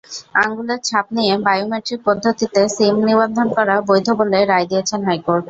আঙুলের 0.41 0.79
ছাপ 0.83 1.05
নিয়ে 1.17 1.33
বায়োমেট্রিক 1.45 1.99
পদ্ধতিতে 2.07 2.61
সিম 2.75 2.95
নিবন্ধন 3.07 3.47
করা 3.57 3.75
বৈধ 3.87 4.07
বলে 4.19 4.39
রায় 4.43 4.67
দিয়েছেন 4.69 4.99
হাইকোর্ট। 5.07 5.39